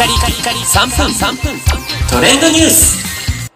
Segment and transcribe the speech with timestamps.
[0.00, 1.60] カリカリカリ3分3分
[2.08, 3.50] トレンドニュース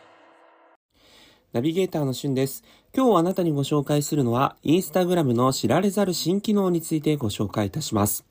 [1.54, 2.62] ナビゲーターのしゅんです。
[2.94, 8.26] 今日あなたにご紹介するのは、インスタグラムの知られざる新機能についてご紹介いたします。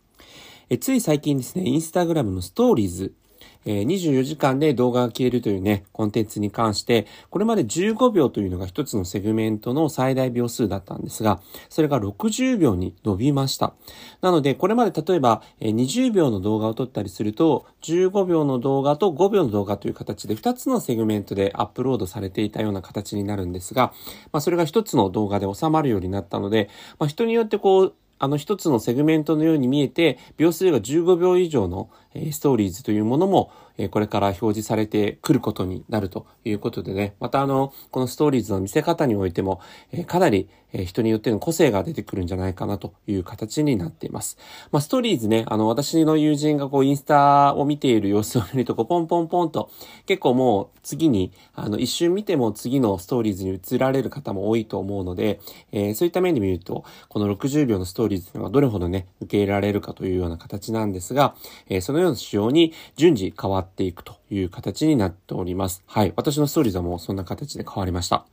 [0.70, 3.14] えつい最近ですね、インスタグラムのストーリーズ
[3.66, 13.74] えー、24時間で動画が消えるというね、コンテンツに関して、これまで15秒というのが一つのセグメントの最大秒数だったんですが、それが60秒に伸びました。
[14.22, 23.94] なので、これまで例えば、えー、20秒の動画を撮ったりすると、15秒の動画と5秒の動画という形で2つのセグメントでアップロードされていたような形になるんですが、
[24.32, 27.94] まあ、それが1つの動画で収まるようになったので、まあ、人によってこう、
[28.24, 31.90] あの一つのセグメントのように見えて、秒数が15秒以上の
[32.32, 33.52] ストーリーズというものも
[33.90, 39.62] これから表示されてくることになるということでね、またあの、このストーリーズの見せ方においても、
[40.06, 40.48] かなり
[40.86, 44.38] 人によっての個性が出てくるんじゃないかなという形になっています。
[44.72, 49.72] まあ、ストーリーズね、あの、私の友人がこう、インスタを見ている様子を見ると、こう、ポンポンポンと、
[50.06, 55.40] 結構もう次に、あの、一瞬見ても次のストーリーズに移られる方も多いと思うので、
[55.72, 61.36] えー、そういった面で見ると、この60秒のストーリーズというのがどれほどね、受け入れられるかというような形なんですが、
[61.70, 65.84] えー、そのような仕様に順次変わっていくという形になっております。
[65.86, 66.14] はい。
[66.16, 68.26] 私のストーリーズはもうそんな形で変わりました。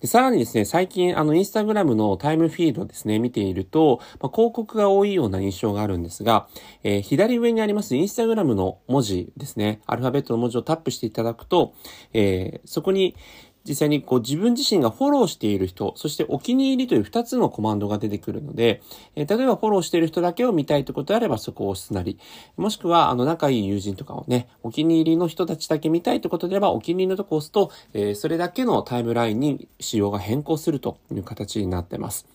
[0.00, 6.48] でさらにですね、最近、あの、インスタグラムのタイムフィードですね、見ていると、まあ、広告が多いような印象があるんですが、
[6.82, 11.74] えー、左上にありますインスタグラムの文字ですね、アルファベットの文字をタップしていただくと、
[12.12, 13.16] えー、そこに、
[13.66, 18.82] 実際にこう自分自身がフォローしている人、そしてお気に入りという2つのコマンドが出てくるので、
[19.16, 22.18] え、例えばフォローしている人だけを見たいということであればそこを押すなり、
[22.56, 32.26] もしくはあの仲いい友人とかをね、お気に入りの人たちだけ見たいということであればお気に入りのとこを押すと、え、それだけのタイムラインに仕様が変更するという形になってます。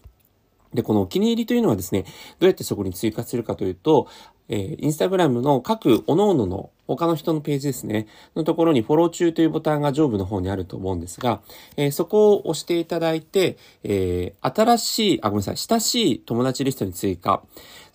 [0.74, 2.10] で、このお気に入りというのはですね、ど
[2.42, 4.08] うやってそこに追加するかというと、
[4.50, 11.42] えー、インスタグラムの各各々の他の人のページですね、のところにフォロー中というボタンが上部の方にあると思うんですが、
[11.78, 17.44] えー、そこを押していただいて、えー、新しい、あ、ごめんなさい、親しい友達リストに追加、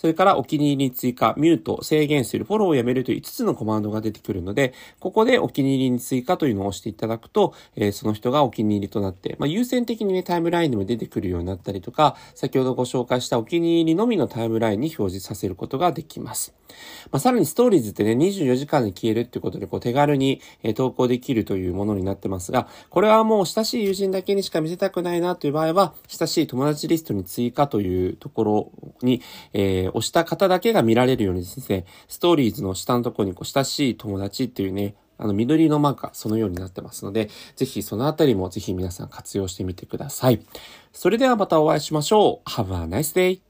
[0.05, 16.55] それからお気に入りに追加、ミュート、制限する、フォローをやめるという5つのコマンドが出てくるので、ここでお気に入りに追加というのを押していただくと、えー、その人がお気に入りとなって、まあ、優先的にね、タイムラインでも出てくるようになったりとか、先ほどご紹介したお気に入りのみのタイムラインに表示させることができます。
[17.11, 28.73] まあ、さらにストーリーズってね、24時間で消えるっていうことで、こう手軽に、え投稿できるというものになってますが、これはもう親しい友人だけにしか見せたくないなという場合は、親しい友達リストに追加というところ
[29.03, 29.23] に、
[29.53, 40.45] えー、押した方だけが見られるようにですね、ストーリーズの下のところにこう親しい友達っていうね、あの緑のマークがそのようになってますので、ぜひそのあたりもぜひ皆さん活用してみてください。
[40.93, 42.51] それではまたお会いしましょう。
[42.51, 43.44] Have a nice day!